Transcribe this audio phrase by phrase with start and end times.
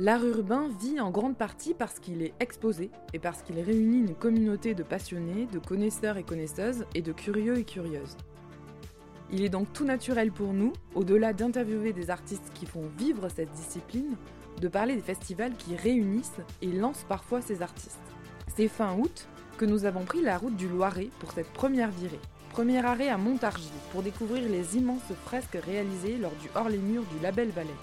[0.00, 4.14] L'art urbain vit en grande partie parce qu'il est exposé et parce qu'il réunit une
[4.14, 8.16] communauté de passionnés, de connaisseurs et connaisseuses et de curieux et curieuses.
[9.32, 13.50] Il est donc tout naturel pour nous, au-delà d'interviewer des artistes qui font vivre cette
[13.50, 14.14] discipline,
[14.60, 17.98] de parler des festivals qui réunissent et lancent parfois ces artistes.
[18.56, 22.20] C'est fin août que nous avons pris la route du Loiret pour cette première virée.
[22.50, 27.50] Premier arrêt à Montargis pour découvrir les immenses fresques réalisées lors du hors-les-murs du Label
[27.50, 27.74] Valette.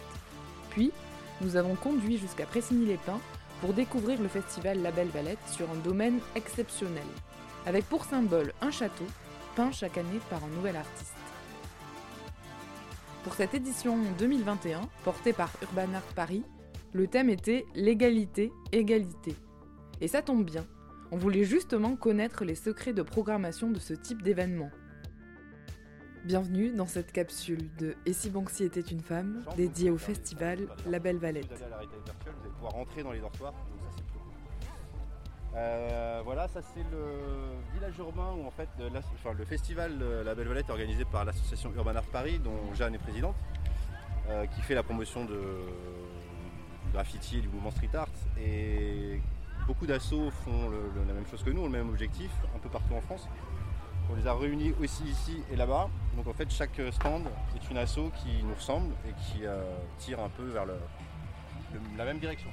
[0.70, 0.92] Puis,
[1.42, 3.20] nous avons conduit jusqu'à Pressigny-les-Pins
[3.62, 7.04] pour découvrir le festival Label Valette sur un domaine exceptionnel,
[7.66, 9.06] avec pour symbole un château
[9.56, 11.14] peint chaque année par un nouvel artiste.
[13.24, 16.44] Pour cette édition 2021, portée par Urban Art Paris,
[16.94, 19.36] le thème était l'égalité, égalité.
[20.00, 20.66] Et ça tombe bien,
[21.12, 24.70] on voulait justement connaître les secrets de programmation de ce type d'événement.
[26.26, 30.98] Bienvenue dans cette capsule de Et si Banksy était une femme, dédiée au festival La
[31.00, 31.46] Belle Valette.
[31.52, 34.34] Vous allez pouvoir rentrer dans les dortoirs, donc ça c'est plutôt cool.
[35.58, 39.92] Euh, voilà, ça c'est le village urbain où en fait euh, la- enfin, le festival
[40.02, 43.36] euh, La Belle Valette est organisé par l'association Urban Art Paris, dont Jeanne est présidente,
[44.30, 45.30] euh, qui fait la promotion de,
[46.86, 48.10] du graffiti et du mouvement street art.
[48.40, 49.22] Et
[49.68, 52.60] beaucoup d'assauts font le- le- la même chose que nous, ont le même objectif, un
[52.60, 53.28] peu partout en France.
[54.12, 55.90] On les a réunis aussi ici et là-bas.
[56.16, 57.24] Donc en fait, chaque stand
[57.56, 59.64] est une asso qui nous ressemble et qui euh,
[59.98, 60.80] tire un peu vers le-
[61.74, 62.50] le- la même direction.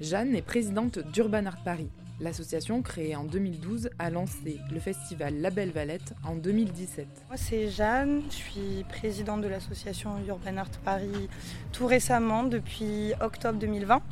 [0.00, 1.90] Jeanne est présidente d'Urban Art Paris.
[2.20, 7.06] L'association, créée en 2012, a lancé le festival La Belle Valette en 2017.
[7.28, 11.28] Moi, c'est Jeanne, je suis présidente de l'association Urban Art Paris
[11.72, 14.02] tout récemment, depuis octobre 2020.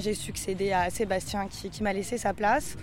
[0.00, 2.76] J'ai succédé à Sébastien qui, m'a laissé sa place.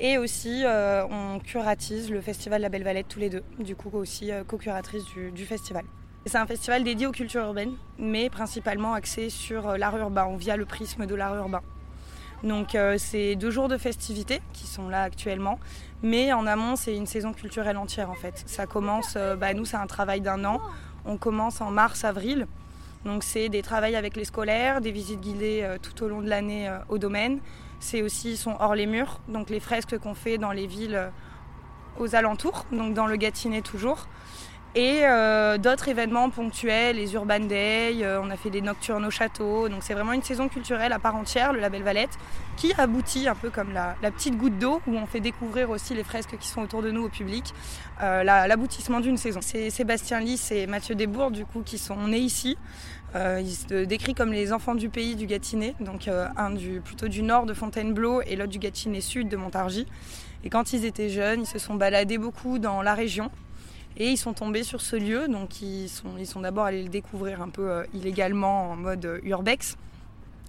[0.00, 3.88] Et aussi, euh, on curatise le festival La Belle Valette tous les deux, du coup
[3.96, 5.84] aussi euh, co-curatrice du, festival.
[6.26, 10.56] C'est un festival dédié aux cultures urbaines, mais principalement axé sur euh, l'art urbain, via
[10.56, 11.62] le prisme de l'art urbain.
[12.42, 15.58] Donc c'est deux jours de festivités qui sont là actuellement,
[16.02, 18.44] mais en amont c'est une saison culturelle entière en fait.
[18.44, 20.60] Ça commence, bah, nous c'est un travail d'un an,
[21.06, 22.46] on commence en mars-avril,
[23.06, 26.28] donc c'est des travails avec les scolaires, des visites guidées euh, tout au long de
[26.28, 27.38] l'année euh, au domaine.
[27.78, 31.08] C'est aussi hors les murs, donc les fresques qu'on fait dans les villes euh,
[31.98, 34.08] aux alentours, donc dans le Gâtinais toujours.
[34.78, 39.10] Et euh, d'autres événements ponctuels, les Urban Day, euh, on a fait des nocturnes au
[39.10, 39.70] château.
[39.70, 42.18] Donc c'est vraiment une saison culturelle à part entière, le label Valette,
[42.58, 46.04] qui aboutit un peu comme la, petite goutte d'eau où on fait découvrir aussi les
[46.04, 47.54] fresques qui sont autour de nous au public,
[48.02, 49.40] euh, la- l'aboutissement d'une saison.
[49.40, 52.58] C'est Sébastien Lys et Mathieu Desbourgs du coup qui sont nés ici.
[53.14, 57.22] Ils se décrivent comme les enfants du pays du Gâtinais, donc un du, plutôt du
[57.22, 59.86] nord de Fontainebleau et l'autre du Gâtinais sud de Montargis.
[60.44, 63.30] Et quand ils étaient jeunes, ils se sont baladés beaucoup dans la région.
[63.98, 66.90] Et ils sont tombés sur ce lieu, donc ils sont, ils sont d'abord allés le
[66.90, 69.76] découvrir un peu euh, illégalement en mode euh, urbex.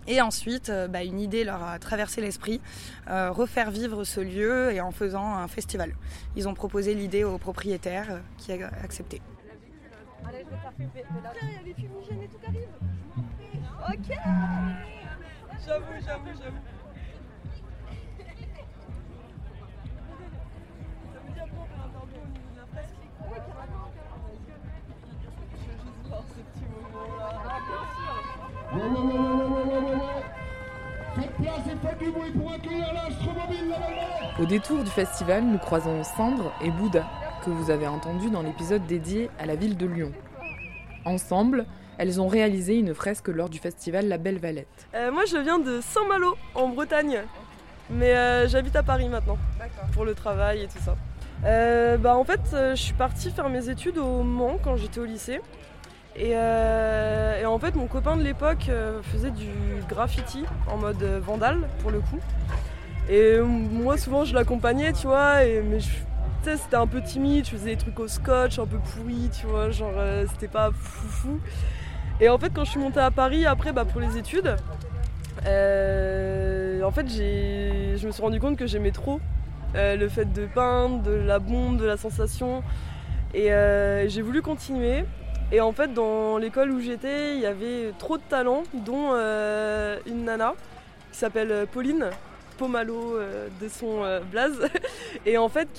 [0.10, 2.62] Et ensuite, euh, bah, une idée leur a traversé l'esprit,
[3.10, 5.94] euh, refaire vivre ce lieu et en faisant un festival.
[6.36, 9.22] Ils ont proposé l'idée au propriétaire euh, qui a accepté.
[10.26, 11.04] Allez, je vais faire flipper.
[11.04, 12.68] Tiens, il y a les fumigènes et tout qui arrivent.
[13.90, 14.18] Ok.
[15.66, 16.77] J'avoue, j'avoue, j'avoue.
[26.54, 27.42] Petit moment-là.
[27.44, 28.18] Bien sûr.
[28.74, 30.24] Ouais, ouais, ouais, ouais, ouais, ouais, ouais, ouais.
[31.16, 32.86] Faites place et faites du bruit pour accueillir
[34.40, 37.06] Au détour du festival, nous croisons Sandre et Bouddha,
[37.44, 40.12] que vous avez entendu dans l'épisode dédié à la ville de Lyon.
[41.06, 41.66] Ensemble,
[41.98, 44.88] elles ont réalisé une fresque lors du festival La Belle Valette.
[44.94, 47.24] Euh, moi, je viens de Saint-Malo, en Bretagne.
[47.90, 49.38] Mais euh, j'habite à Paris maintenant.
[49.94, 50.96] Pour le travail et tout ça.
[51.46, 55.00] Euh, bah, en fait, euh, je suis partie faire mes études au Mans quand j'étais
[55.00, 55.42] au lycée.
[56.16, 59.50] Et, euh, et en fait, mon copain de l'époque euh, faisait du
[59.88, 62.20] graffiti en mode euh, vandale, pour le coup.
[63.10, 65.44] Et moi, souvent, je l'accompagnais, tu vois.
[65.46, 65.78] Et, mais
[66.44, 67.46] c'était un peu timide.
[67.46, 69.70] Je faisais des trucs au scotch, un peu pourris, tu vois.
[69.70, 69.94] Genre,
[70.32, 71.40] c'était pas foufou.
[72.20, 74.56] Et en fait, quand je suis montée à Paris, après, bah, pour les études,
[75.46, 79.22] en fait, je me suis rendu compte que j'aimais trop
[79.74, 82.62] le fait de peindre, de la bombe, de la sensation.
[83.34, 83.50] Et
[84.08, 85.06] j'ai voulu continuer.
[85.52, 89.98] Et en fait, dans l'école où j'étais, il y avait trop de talents, dont euh,
[90.06, 90.56] une nana
[91.12, 92.10] qui s'appelle euh, Pauline
[92.58, 94.68] Pomalo euh, de son blaze.
[95.26, 95.70] Et en fait,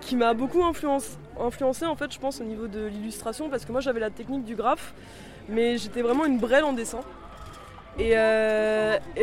[0.00, 3.72] qui m'a beaucoup influence, influencé en fait je pense au niveau de l'illustration parce que
[3.72, 4.94] moi j'avais la technique du graphe
[5.48, 7.00] mais j'étais vraiment une brêle en dessin
[7.98, 8.16] et,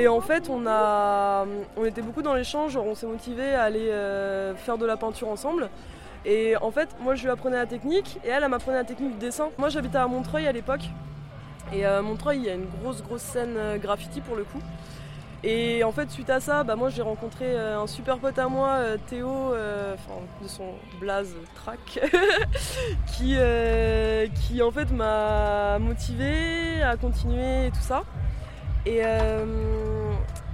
[0.07, 3.91] en fait on était beaucoup dans l'échange on s'est motivé à aller
[4.57, 5.69] faire de la peinture ensemble
[6.25, 9.13] Et en fait, moi je lui apprenais la technique et elle, elle m'apprenait la technique
[9.13, 9.49] du dessin.
[9.57, 10.83] Moi j'habitais à Montreuil à l'époque.
[11.73, 14.61] Et à Montreuil, il y a une grosse, grosse scène graffiti pour le coup.
[15.43, 18.47] Et en fait, suite à ça, bah, moi j'ai rencontré euh, un super pote à
[18.47, 19.95] moi, euh, Théo, euh,
[20.41, 21.99] de son blaze track,
[23.07, 23.35] qui,
[24.35, 28.03] qui en fait m'a motivé à continuer et tout ça.
[28.85, 29.01] Et,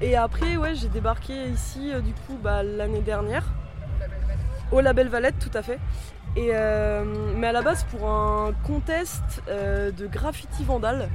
[0.01, 3.45] et après, ouais, j'ai débarqué ici du coup bah, l'année dernière,
[4.71, 5.79] au Label Valette, tout à fait.
[6.35, 6.51] Et,
[7.35, 11.09] mais à la base pour un contest de graffiti vandal,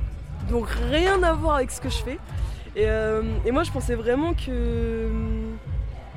[0.49, 2.19] donc rien à voir avec ce que je fais.
[2.77, 5.09] Euh, et, moi, je pensais vraiment que.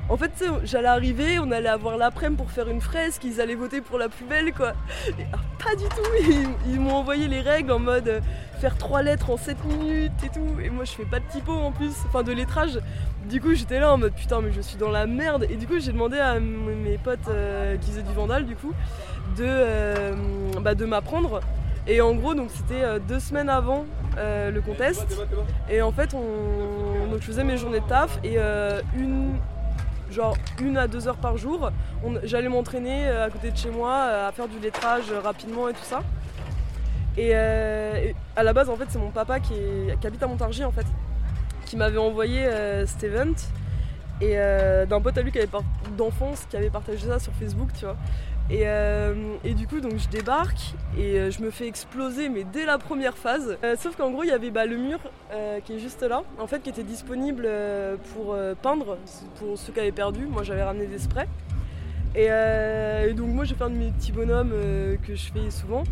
[0.08, 3.54] Euh, en fait, j'allais arriver, on allait avoir l'après-midi pour faire une fresque, ils allaient
[3.54, 4.72] voter pour la plus belle, quoi.
[5.32, 8.20] Ah, pas du tout, ils, m'ont envoyé les règles en mode euh,
[8.60, 10.60] faire trois lettres en 7 minutes et tout.
[10.62, 12.78] Et moi, je fais pas de typo en plus, enfin de lettrage.
[13.28, 15.46] Du coup, j'étais là en mode putain, mais je suis dans la merde.
[15.50, 17.28] Et du coup, j'ai demandé à mes potes
[17.80, 18.72] qui faisaient du vandal, du coup,
[19.36, 21.40] de, bah, de m'apprendre.
[21.88, 23.84] Et en gros, donc c'était deux semaines avant
[24.18, 25.06] euh, le contest.
[25.68, 29.34] Et en fait, on, donc je faisais mes journées de taf et euh, une,
[30.10, 31.70] genre une à deux heures par jour,
[32.22, 33.94] j'allais m'entraîner euh, à côté de chez moi
[34.26, 36.02] à faire du lettrage rapidement et tout ça.
[37.18, 39.54] Et, à la base, en fait, c'est mon papa qui,
[40.04, 40.86] habite à Montargis en fait,
[41.64, 42.46] qui m'avait envoyé
[42.84, 43.32] cet event
[44.20, 44.36] et
[44.86, 45.48] d'un pote à lui qui avait
[45.96, 47.96] d'enfance qui avait partagé ça sur Facebook, tu vois.
[48.52, 52.64] Euh, et, du coup, donc je débarque et euh, je me fais exploser, mais dès
[52.64, 53.56] la première phase.
[53.64, 54.98] Euh, sauf qu'en gros, il y avait bah, le mur
[55.64, 57.48] qui est juste là, en fait, qui était disponible
[58.14, 58.96] pour peindre
[59.36, 60.26] pour ceux qui avaient perdu.
[60.26, 61.28] Moi, j'avais ramené des sprays.
[62.14, 64.52] Et, donc, moi, j'ai fait un de mes petits bonhommes
[65.02, 65.82] que je fais souvent.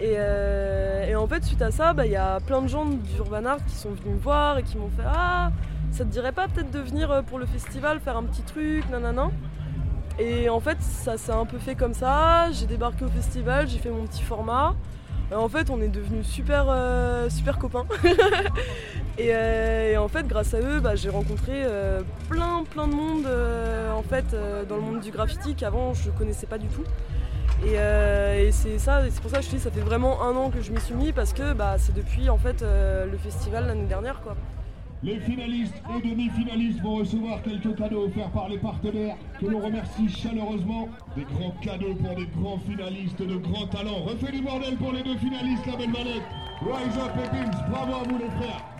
[0.00, 3.64] Et, en fait, suite à ça, bah, il y a plein de gens d'Urban Art
[3.66, 5.52] qui sont venus me voir et qui m'ont fait Ah,
[5.90, 9.30] ça te dirait pas peut-être de venir pour le festival faire un petit truc, nanana?
[10.18, 12.50] Et en fait, ça s'est un peu fait comme ça.
[12.52, 14.74] J'ai débarqué au festival, j'ai fait mon petit format.
[15.30, 17.86] Et en fait, on est devenus super, euh, super copains.
[19.20, 22.00] Euh, et, en fait, grâce à eux, bah, j'ai rencontré euh,
[22.30, 23.26] plein, plein de monde
[23.94, 24.34] en fait,
[24.68, 26.82] dans le monde du graffiti qu'avant je ne connaissais pas du tout.
[27.62, 30.50] Et, c'est ça, c'est pour ça que je te dis, ça fait vraiment un an
[30.50, 33.84] que je m'y suis mis parce que bah, c'est depuis en fait le festival l'année
[33.84, 34.34] dernière quoi.
[35.04, 40.08] Les finalistes et demi-finalistes vont recevoir quelques cadeaux offerts par les partenaires que l'on remercie
[40.08, 40.88] chaleureusement.
[41.16, 44.04] Des grands cadeaux pour des grands finalistes de grands talents.
[44.04, 46.22] Refait du bordel pour les deux finalistes, la belle manette.
[46.60, 48.71] Rise up et bravo à vous les frères.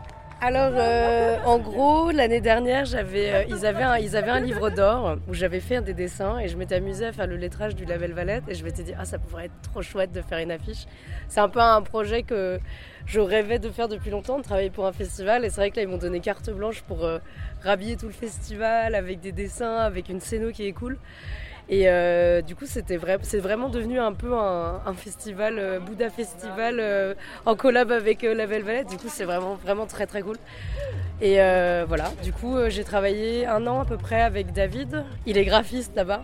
[0.44, 4.70] Alors, euh, en gros, l'année dernière, j'avais, euh, ils, avaient un, ils avaient un livre
[4.70, 7.84] d'or où j'avais fait des dessins et je m'étais amusée à faire le lettrage du
[7.84, 10.50] label Valette et je m'étais dit, ah, ça pourrait être trop chouette de faire une
[10.50, 10.86] affiche.
[11.28, 12.58] C'est un peu un projet que
[13.06, 15.76] je rêvais de faire depuis longtemps, de travailler pour un festival et c'est vrai que
[15.76, 17.20] là, ils m'ont donné carte blanche pour euh,
[17.62, 20.98] rhabiller tout le festival avec des dessins, avec une scéno qui est cool.
[21.68, 26.78] Et euh, du coup, c'était c'est vraiment devenu un peu un, festival, euh, Bouddha Festival,
[26.80, 27.14] euh,
[27.46, 28.88] en collab avec la Belle Valette.
[28.88, 30.36] Du coup, c'est vraiment, vraiment très très cool.
[31.20, 31.36] Et
[31.86, 35.04] voilà, du coup, j'ai travaillé un an à peu près avec David.
[35.24, 36.22] Il est graphiste là-bas.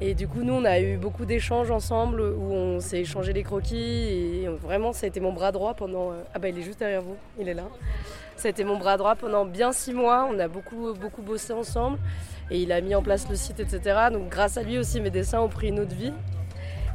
[0.00, 3.42] Et du coup, nous, on a eu beaucoup d'échanges ensemble où on s'est échangé les
[3.42, 4.44] croquis.
[4.44, 6.12] Et vraiment, ça a été mon bras droit pendant.
[6.32, 7.64] Ah bah, il est juste derrière vous, il est là.
[8.36, 10.28] Ça a été mon bras droit pendant bien six mois.
[10.30, 11.98] On a beaucoup, beaucoup bossé ensemble
[12.50, 14.08] et il a mis en place le site, etc.
[14.12, 16.12] Donc grâce à lui aussi, mes dessins ont pris une autre vie.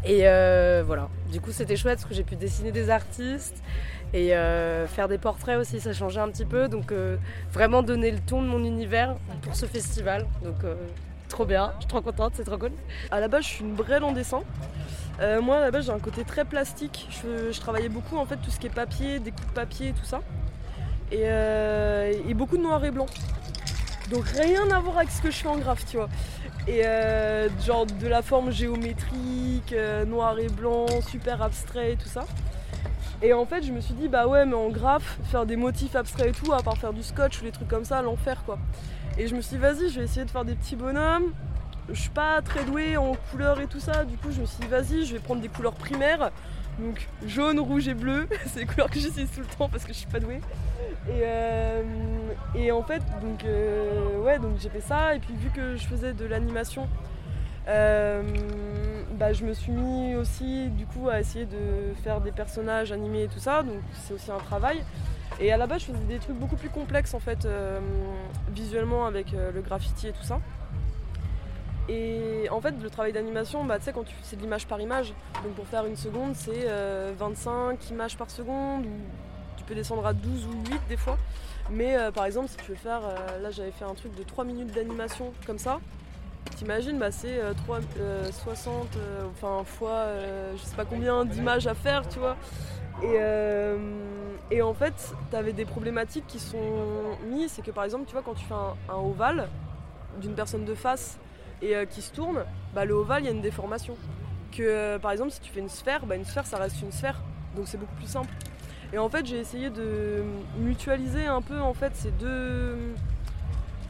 [0.05, 3.63] Et euh, voilà, du coup c'était chouette parce que j'ai pu dessiner des artistes
[4.13, 6.67] et euh, faire des portraits aussi, ça changeait un petit peu.
[6.67, 7.15] Donc euh,
[7.51, 10.27] vraiment donner le ton de mon univers pour ce festival.
[10.43, 10.55] Donc
[11.29, 12.72] trop bien, je suis trop contente, c'est trop cool.
[13.12, 14.41] À la base je suis une brêle en dessin.
[15.41, 17.07] moi à la base j'ai un côté très plastique.
[17.24, 20.19] Je, travaillais beaucoup en fait tout ce qui est papier, de papier, tout ça.
[21.13, 23.05] Et beaucoup de noir et blanc.
[24.13, 26.08] Donc rien à voir avec ce que je fais en graphe, tu vois.
[26.67, 32.08] Et euh, genre de la forme géométrique, euh, noir et blanc, super abstrait et tout
[32.08, 32.24] ça.
[33.24, 35.96] Et en fait, je me suis dit, bah ouais, mais en graphe, faire des motifs
[35.96, 38.60] abstraits et tout, à part faire du scotch ou des trucs comme ça, l'enfer quoi.
[39.17, 41.34] Et je me suis dit, vas-y, je vais essayer de faire des petits bonhommes.
[41.89, 44.60] Je suis pas très douée en couleurs et tout ça, du coup, je me suis
[44.60, 46.29] dit, vas-y, je vais prendre des couleurs primaires.
[46.80, 49.94] Donc jaune, rouge et bleu, c'est les couleurs que j'utilise tout le temps parce que
[49.94, 50.42] je suis pas douée.
[51.08, 51.84] Et, euh,
[52.56, 55.15] et en fait, donc, euh, ouais, donc j'ai fait ça.
[55.15, 56.88] Et puis vu que je faisais de l'animation,
[57.68, 58.24] euh,
[59.12, 63.24] bah, je me suis mis aussi du coup à essayer de faire des personnages animés
[63.24, 63.63] et tout ça.
[63.63, 64.84] Donc c'est aussi un travail.
[65.39, 67.48] Et à la base, je faisais des trucs beaucoup plus complexes en fait,
[68.51, 70.39] visuellement avec le graffiti et tout ça.
[71.89, 75.13] Et en fait, le travail d'animation, bah, quand tu c'est de l'image par image.
[75.43, 76.67] Donc pour faire une seconde, c'est
[77.17, 78.85] 25 images par seconde
[79.63, 81.17] tu peux descendre à 12 ou 8 des fois.
[81.71, 84.23] Mais euh, par exemple, si tu veux faire, euh, là j'avais fait un truc de
[84.23, 85.79] 3 minutes d'animation comme ça,
[86.57, 87.39] T'imagines, bah, c'est
[88.43, 88.97] 60,
[89.31, 90.05] enfin, fois
[90.55, 92.35] je sais pas combien d'images à faire, tu vois.
[93.01, 93.17] Et,
[94.51, 94.93] et en fait,
[95.31, 97.53] tu avais des problématiques qui sont mises.
[97.53, 99.47] C'est que par exemple, tu vois, quand tu fais un, ovale
[100.21, 101.17] d'une personne de face
[101.63, 102.43] et qui se tourne,
[102.74, 103.96] bah, le ovale, il y a une déformation.
[104.51, 107.22] Que par exemple, si tu fais une sphère, bah, une sphère, ça reste une sphère.
[107.55, 108.29] Donc c'est beaucoup plus simple.
[108.93, 110.24] Et en fait, j'ai essayé de
[110.60, 112.77] mutualiser un peu en fait ces deux.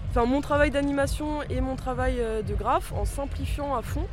[0.10, 4.06] Enfin, mon travail d'animation et mon travail euh, de graphe en simplifiant à fond.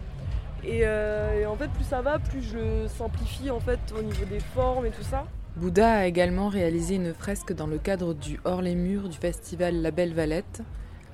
[0.64, 4.40] Euh, et, en fait, plus ça va, plus je simplifie en fait au niveau des
[4.40, 5.24] formes et tout ça.
[5.56, 9.82] Bouddha a également réalisé une fresque dans le cadre du Hors les Murs du festival
[9.82, 10.62] La Belle Valette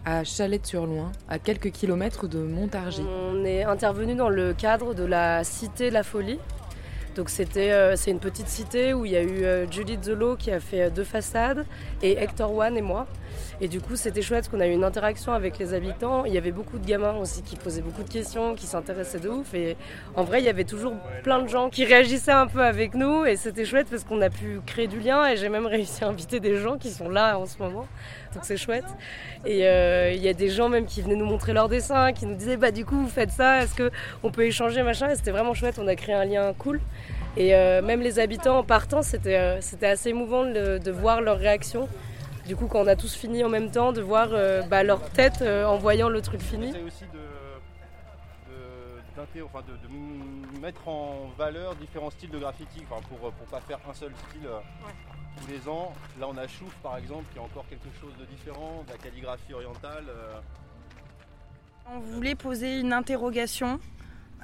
[0.07, 3.03] à Chalette-sur-Loing, à quelques kilomètres de Montargis.
[3.03, 6.39] On est intervenu dans le cadre de la Cité de la Folie,
[7.17, 10.37] donc c'était, euh, c'est une petite cité où il y a eu euh, Julie Zolo
[10.37, 11.65] qui a fait euh, deux façades
[12.03, 13.07] et Hector One et moi.
[13.63, 16.27] Et du coup c'était chouette qu'on a eu une interaction avec les habitants.
[16.27, 19.31] Il y avait beaucoup de gamins aussi qui posaient beaucoup de questions, qui s'intéressaient de
[19.31, 19.55] ouf.
[19.55, 19.79] Et
[20.15, 20.93] en vrai il y avait toujours
[21.23, 24.29] plein de gens qui réagissaient un peu avec nous et c'était chouette parce qu'on a
[24.29, 27.39] pu créer du lien et j'ai même réussi à inviter des gens qui sont là
[27.39, 27.87] en ce moment.
[28.35, 28.85] Donc c'est chouette.
[29.47, 32.35] Et il y a des gens même qui venaient nous montrer leurs dessins, qui nous
[32.35, 35.09] disaient bah du coup vous faites ça, est-ce qu'on peut échanger machin?
[35.09, 36.81] Et c'était vraiment chouette, on a créé un lien cool.
[37.37, 41.89] Et euh, même les habitants en partant, c'était euh, assez émouvant de, voir leur réaction.
[42.47, 45.03] Du coup, quand on a tous fini en même temps, de voir euh, bah, leur
[45.11, 46.73] tête en voyant le truc fini.
[46.73, 47.21] C'est aussi de,
[50.61, 54.49] mettre en valeur différents styles de graffiti pour ne pas faire un seul style
[55.37, 55.93] tous les ans.
[56.19, 58.99] Là, on a Chouf par exemple, qui est encore quelque chose de différent, de la
[58.99, 60.05] calligraphie orientale.
[61.95, 63.79] On voulait poser une interrogation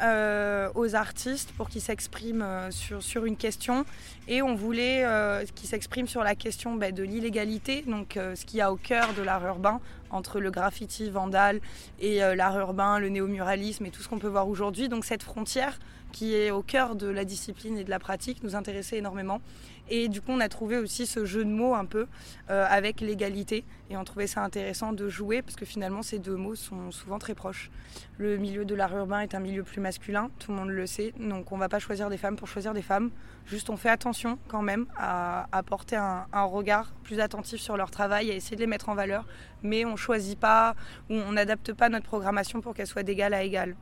[0.01, 3.85] euh, aux artistes pour qu'ils s'expriment euh, sur, sur une question.
[4.27, 8.59] Et on voulait euh, qu'ils s'expriment sur la question bah, de l'illégalité, donc ce qu'il
[8.59, 9.81] y a au cœur de l'art urbain,
[10.11, 11.61] entre le graffiti vandal
[12.01, 14.89] et l'art urbain, le néomuralisme et tout ce qu'on peut voir aujourd'hui.
[14.89, 15.79] Donc cette frontière
[16.13, 19.41] qui est au cœur de la discipline et de la pratique nous intéressait énormément.
[19.89, 22.07] Et du coup, on a trouvé aussi ce jeu de mots un peu
[22.51, 23.65] euh, avec l'égalité.
[23.91, 27.19] Et on trouvait ça intéressant de jouer parce que finalement, ces deux mots sont souvent
[27.19, 27.71] très proches.
[28.17, 31.13] Le milieu de l'art urbain est un milieu plus masculin, tout le monde le sait.
[31.19, 33.11] Donc on ne va pas choisir des femmes pour choisir des femmes.
[33.47, 37.91] Juste, on fait attention quand même à, apporter un, un, regard plus attentif sur leur
[37.91, 39.27] travail, à essayer de les mettre en valeur.
[39.63, 40.75] Mais on ne choisit pas
[41.11, 43.77] ou on n'adapte pas notre programmation pour qu'elle soit d'égal à égal.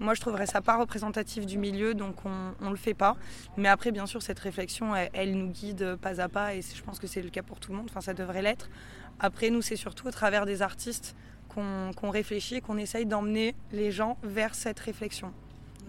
[0.00, 3.16] Moi, je trouverais ça pas représentatif du milieu, donc on le fait pas.
[3.58, 6.98] Mais après, bien sûr, cette réflexion, elle, nous guide pas à pas, et je pense
[6.98, 7.88] que c'est le cas pour tout le monde.
[7.90, 8.70] Enfin, ça devrait l'être.
[9.18, 11.14] Après, nous, c'est surtout au travers des artistes
[11.48, 15.34] qu'on réfléchit et qu'on essaye d'emmener les gens vers cette réflexion.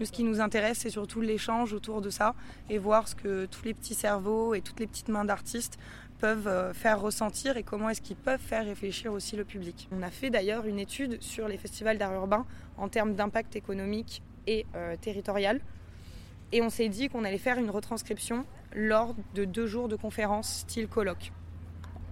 [0.02, 2.34] ce qui nous intéresse, c'est surtout l'échange autour de ça
[2.68, 5.78] et voir ce que tous les petits cerveaux et toutes les petites mains d'artistes
[6.22, 9.88] peuvent euh, faire ressentir et comment est-ce qu'ils peuvent faire réfléchir aussi le public.
[9.90, 12.46] On a fait d'ailleurs une étude sur les festivals d'art urbain
[12.78, 15.60] en termes d'impact économique et euh, territorial.
[16.52, 20.60] Et on s'est dit qu'on allait faire une retranscription lors de deux jours de conférence
[20.60, 21.32] style colloque.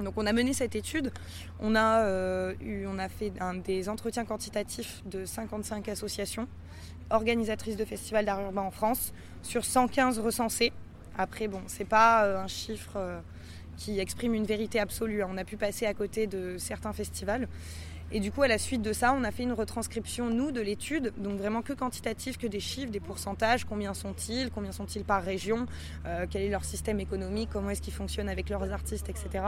[0.00, 1.12] Donc on a mené cette étude,
[1.60, 3.32] on a, euh, eu, on a fait
[3.64, 6.48] des entretiens quantitatifs de 55 associations
[7.10, 9.12] organisatrices de festivals d'art urbain en France
[9.42, 10.72] sur 115 recensés.
[11.16, 13.22] Après bon, c'est pas un chiffre
[13.80, 15.24] qui exprime une vérité absolue.
[15.24, 17.48] On a pu passer à côté de certains festivals.
[18.12, 20.60] Et du coup, à la suite de ça, on a fait une retranscription, nous, de
[20.60, 25.22] l'étude, donc vraiment que quantitatif, que des chiffres, des pourcentages, combien sont-ils, combien sont-ils par
[25.22, 25.66] région,
[26.06, 29.44] euh, quel est leur système économique, comment est-ce qu'ils fonctionnent avec leurs artistes, etc.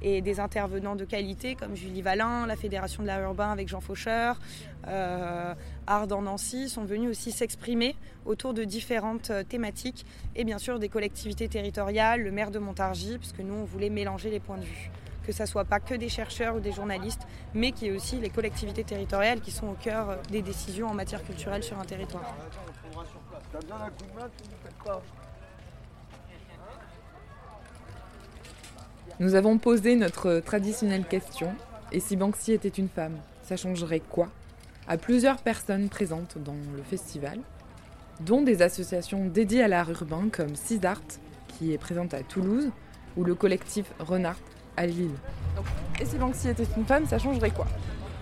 [0.00, 3.80] Et des intervenants de qualité comme Julie Valin, la Fédération de l'art urbain avec Jean
[3.80, 4.40] Faucheur,
[4.86, 5.54] euh,
[5.86, 10.06] Art dans Nancy, sont venus aussi s'exprimer autour de différentes euh, thématiques.
[10.34, 14.30] Et bien sûr des collectivités territoriales, le maire de Montargis, puisque nous, on voulait mélanger
[14.30, 14.90] les points de vue
[15.28, 18.16] que ça soit pas que des chercheurs ou des journalistes, mais qu'il y ait aussi
[18.16, 22.34] les collectivités territoriales qui sont au cœur des décisions en matière culturelle sur un territoire.
[29.20, 31.54] Nous avons posé notre traditionnelle question
[31.92, 34.30] et si Banksy était une femme, ça changerait quoi?
[34.86, 37.38] À plusieurs personnes présentes dans le festival,
[38.20, 41.02] dont des associations dédiées à l'art urbain comme Cisart,
[41.48, 42.70] qui est présente à Toulouse,
[43.18, 44.38] ou le collectif Renard
[44.78, 45.14] à Lille.
[46.00, 47.66] et si Banksy était une femme, ça changerait quoi?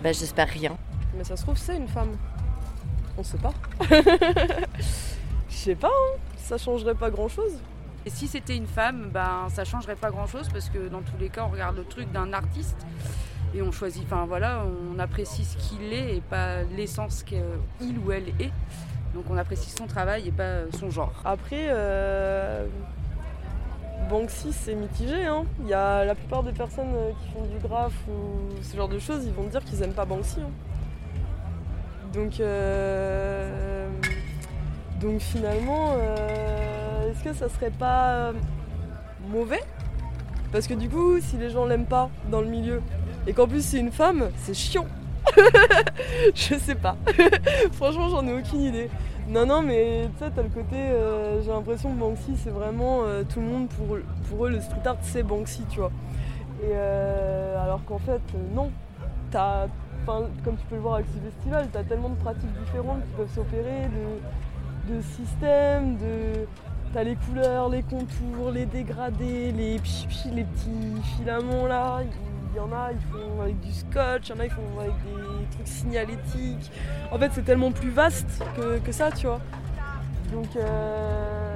[0.03, 0.75] Bah j'espère rien.
[1.15, 2.17] Mais ça se trouve c'est une femme.
[3.17, 3.53] On sait pas.
[5.49, 6.17] Je sais pas, hein.
[6.37, 7.53] ça changerait pas grand chose.
[8.05, 11.17] Et si c'était une femme, ben ça changerait pas grand chose parce que dans tous
[11.19, 12.77] les cas on regarde le truc d'un artiste
[13.53, 18.11] et on choisit, enfin voilà, on apprécie ce qu'il est et pas l'essence qu'il ou
[18.11, 18.51] elle est.
[19.13, 21.13] Donc on apprécie son travail et pas son genre.
[21.23, 22.65] Après, euh,
[24.09, 25.25] Banksy, c'est mitigé.
[25.25, 25.43] Hein.
[25.61, 28.89] Il y a la plupart des personnes euh, qui font du graphe ou ce genre
[28.89, 30.39] de choses, ils vont dire qu'ils aiment pas Banksy.
[30.41, 30.49] Hein.
[32.13, 33.87] Donc, euh,
[34.99, 38.33] donc finalement, euh, est-ce que ça serait pas euh,
[39.29, 39.61] mauvais?
[40.51, 42.81] Parce que du coup, si les gens l'aiment pas dans le milieu,
[43.27, 44.87] et qu'en plus c'est une femme, c'est chiant.
[46.33, 46.95] je sais pas.
[47.73, 48.89] Franchement, j'en ai aucune idée.
[49.27, 50.75] Non, non, mais tu sais, t'as le côté.
[50.75, 53.67] euh, J'ai l'impression que Banksy, c'est vraiment euh, tout le monde.
[53.69, 53.97] Pour,
[54.29, 55.91] pour eux, le street art, c'est Banksy, tu vois.
[56.63, 58.21] Et euh, alors qu'en fait,
[58.53, 58.71] non.
[59.29, 59.67] T'as,
[60.05, 63.33] comme tu peux le voir avec ce festival, t'as tellement de pratiques différentes qui peuvent
[63.35, 63.89] s'opérer,
[64.87, 66.47] de, de systèmes, de.
[66.93, 69.73] T'as les couleurs, les contours, les dégradés, les,
[70.33, 71.99] les petits filaments là.
[72.57, 74.79] Il y en a, ils font avec du scotch, il y en a, ils font
[74.79, 76.71] avec des trucs signalétiques.
[77.11, 78.41] En fait, c'est tellement plus vaste
[78.83, 79.39] que, ça, tu vois.
[80.31, 81.55] Donc, euh,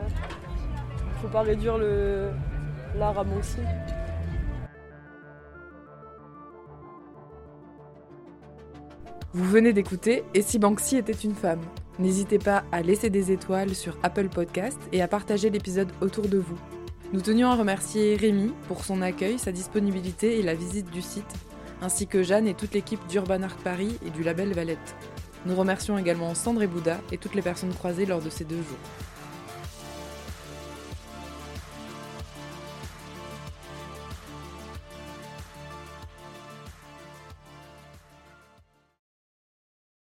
[1.20, 1.79] faut pas réduire
[2.96, 3.58] l'art à Banksy.
[9.34, 11.62] Vous venez d'écouter Et si Banksy était une femme?
[11.98, 16.38] N'hésitez pas à laisser des étoiles sur Apple Podcast et à partager l'épisode autour de
[16.38, 16.60] vous.
[17.13, 21.25] Nous tenions à remercier Rémi pour son accueil, sa disponibilité et la visite du site,
[21.82, 24.96] ainsi que Jeanne et toute l'équipe d'Urban Art Paris et du label Valette.
[25.46, 28.56] Nous remercions également Sandre et Bouddha et toutes les personnes croisées lors de ces deux
[28.56, 28.77] jours.